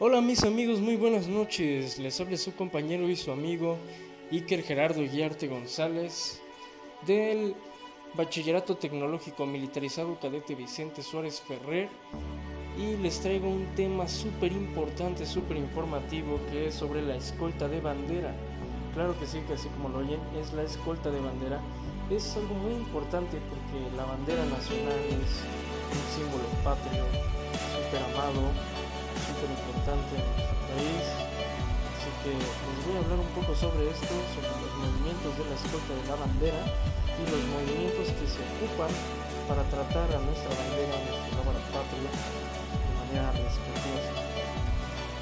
[0.00, 2.00] Hola mis amigos, muy buenas noches.
[2.00, 3.78] Les habla su compañero y su amigo
[4.32, 6.42] Iker Gerardo Guiarte González
[7.06, 7.54] del
[8.14, 11.88] Bachillerato Tecnológico Militarizado Cadete Vicente Suárez Ferrer
[12.76, 17.80] y les traigo un tema súper importante, súper informativo que es sobre la escolta de
[17.80, 18.34] bandera.
[18.94, 21.60] Claro que sí, que así como lo oyen, es la escolta de bandera.
[22.10, 25.38] Es algo muy importante porque la bandera nacional es
[25.94, 27.04] un símbolo patrio,
[27.70, 28.73] súper amado,
[29.50, 31.04] importante en nuestro país.
[31.94, 35.54] Así que les voy a hablar un poco sobre esto, sobre los movimientos de la
[35.56, 36.62] escolta de la bandera
[37.16, 38.92] y los movimientos que se ocupan
[39.48, 41.24] para tratar a nuestra bandera, a nuestra
[41.72, 44.12] patria, de manera respetuosa.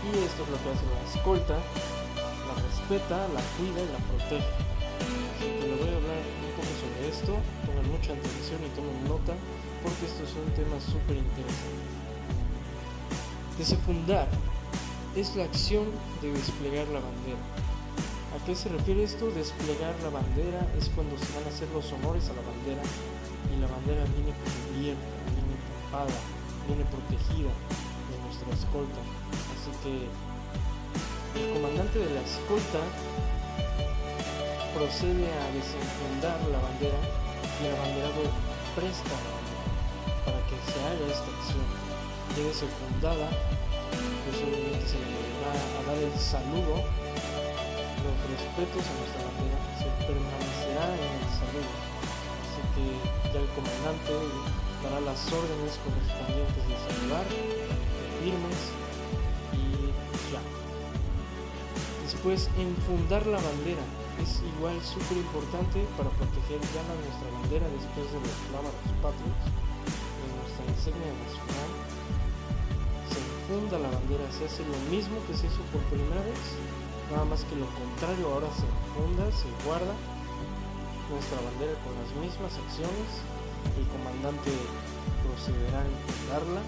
[0.00, 4.52] Y esto es lo que hace la escolta, la respeta, la cuida y la protege.
[5.36, 7.32] Así que le voy a hablar un poco sobre esto,
[7.64, 9.36] pongan mucha atención y tomen nota,
[9.84, 12.09] porque esto es un tema súper interesante.
[13.60, 14.26] Desefundar
[15.14, 15.84] es la acción
[16.22, 17.44] de desplegar la bandera.
[18.32, 19.28] ¿A qué se refiere esto?
[19.36, 22.80] Desplegar la bandera es cuando se van a hacer los honores a la bandera
[23.52, 26.16] y la bandera viene cubierta, viene tapada,
[26.72, 29.00] viene protegida de nuestra escolta.
[29.52, 32.80] Así que el comandante de la escolta
[34.72, 37.00] procede a desenfundar la bandera
[37.60, 38.24] y el abanderado
[38.72, 39.20] presta
[40.24, 41.89] para que se haga esta acción
[42.34, 43.28] quede fundada,
[44.24, 46.86] pues obviamente se le va a dar el saludo,
[48.00, 51.70] los respetos a nuestra bandera, se permanecerá en el saludo.
[52.46, 52.86] Así que
[53.34, 54.14] ya el comandante
[54.82, 57.26] dará las órdenes correspondientes de saludar,
[58.22, 58.60] firmes
[59.52, 59.90] y
[60.32, 60.42] ya.
[62.06, 63.84] Después, enfundar la bandera
[64.22, 70.26] es igual súper importante para proteger ya nuestra bandera después de los lábaros patrios, de
[70.30, 71.59] nuestra insignia nacional
[73.50, 76.38] funda la bandera, se hace lo mismo que se hizo por primera vez,
[77.10, 78.62] nada más que lo contrario, ahora se
[78.94, 79.90] funda, se guarda
[81.10, 83.10] nuestra bandera con las mismas acciones,
[83.74, 84.54] el comandante
[85.26, 86.62] procederá a fundarla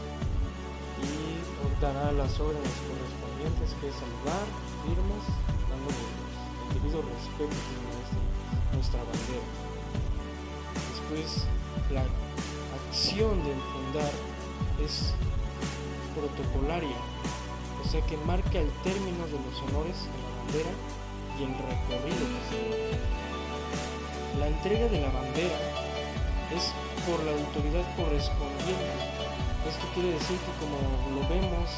[1.06, 1.39] y
[1.79, 4.43] dará las órdenes correspondientes que es saludar,
[4.83, 5.23] firmes,
[5.71, 8.23] dándole el debido respeto a nuestra,
[8.75, 9.47] nuestra bandera.
[10.91, 11.47] Después,
[11.95, 12.03] la
[12.75, 14.11] acción de fundar
[14.83, 15.15] es
[16.15, 16.97] protocolaria,
[17.83, 20.75] o sea que marca el término de los honores de la bandera
[21.39, 22.61] y el recorrido que se
[24.39, 25.59] La entrega de la bandera
[26.56, 26.73] es
[27.06, 28.93] por la autoridad correspondiente.
[29.69, 30.77] Esto quiere decir que como
[31.15, 31.69] lo vemos,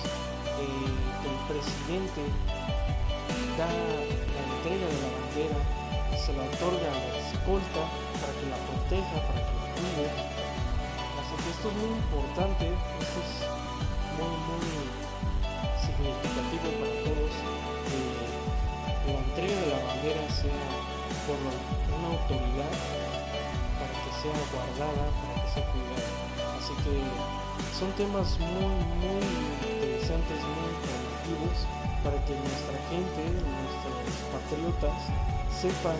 [0.61, 0.89] eh,
[1.27, 2.21] el presidente
[3.59, 5.85] da la entrega de la bandera
[6.17, 7.83] se la otorga a la escolta
[8.21, 10.09] para que la proteja, para que la cuide.
[11.21, 13.31] Así que esto es muy importante, esto es
[14.19, 14.69] muy, muy
[15.81, 17.35] significativo para todos
[17.89, 20.65] que la entrega de la bandera sea
[21.27, 22.75] por una autoridad
[23.79, 26.11] para que sea guardada, para que sea cuidada.
[26.59, 26.95] Así que
[27.75, 29.25] son temas muy, muy
[29.67, 31.57] interesantes, muy informativos
[32.05, 34.99] para que nuestra gente, nuestros patriotas,
[35.51, 35.97] sepan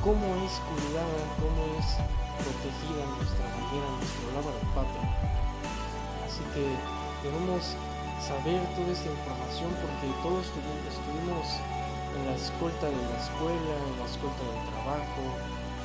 [0.00, 1.86] cómo es cuidada, cómo es
[2.40, 5.06] protegida nuestra bandera, nuestro lábaro patria.
[6.24, 7.76] Así que debemos
[8.20, 11.44] saber toda esta información porque todos estuvimos
[12.16, 15.22] en la escolta de la escuela, en la escolta del trabajo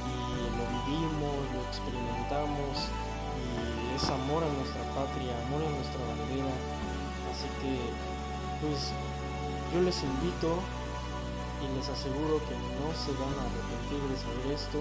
[0.03, 0.15] y
[0.55, 2.91] lo vivimos, lo experimentamos
[3.35, 6.51] y es amor a nuestra patria, amor a nuestra bandera.
[7.31, 7.73] Así que
[8.59, 8.91] pues
[9.73, 10.59] yo les invito
[11.63, 14.79] y les aseguro que no se van a arrepentir de saber esto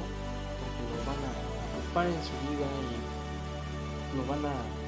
[0.58, 1.32] porque lo van a
[1.78, 4.83] ocupar en su vida y lo van a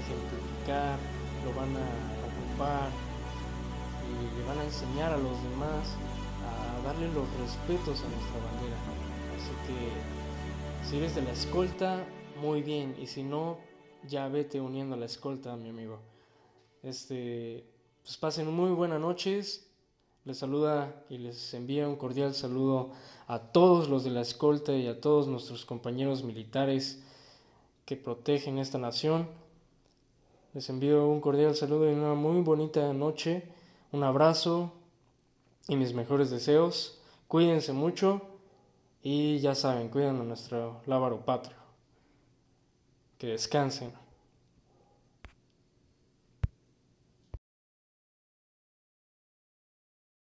[0.00, 0.98] ejemplificar,
[1.44, 1.86] lo van a
[2.26, 2.90] ocupar
[4.08, 5.96] y le van a enseñar a los demás
[6.44, 8.76] a darle los respetos a nuestra bandera.
[9.36, 12.04] Así que si eres de la escolta,
[12.40, 13.58] muy bien, y si no,
[14.08, 16.00] ya vete uniendo a la escolta, mi amigo.
[16.82, 17.64] Este,
[18.02, 19.66] pues pasen muy buenas noches.
[20.24, 22.92] Les saluda y les envía un cordial saludo
[23.26, 27.02] a todos los de la escolta y a todos nuestros compañeros militares
[27.86, 29.28] que protegen esta nación.
[30.52, 33.44] Les envío un cordial saludo y una muy bonita noche.
[33.92, 34.72] Un abrazo
[35.68, 37.00] y mis mejores deseos.
[37.28, 38.20] Cuídense mucho
[39.00, 41.56] y ya saben, cuiden a nuestro lábaro patrio.
[43.16, 43.92] Que descansen.